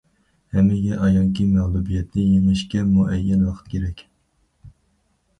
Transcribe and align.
ھەممىگە 0.53 0.95
ئايانكى، 1.07 1.43
مەغلۇبىيەتنى 1.49 2.23
يېڭىشكە 2.29 2.81
مۇئەييەن 2.93 3.43
ۋاقىت 3.49 3.69
كېرەك. 3.75 4.03